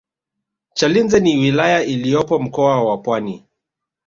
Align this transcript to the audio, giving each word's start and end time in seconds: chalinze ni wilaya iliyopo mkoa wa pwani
chalinze 0.73 1.19
ni 1.19 1.37
wilaya 1.37 1.83
iliyopo 1.83 2.39
mkoa 2.39 2.83
wa 2.85 2.97
pwani 2.97 3.43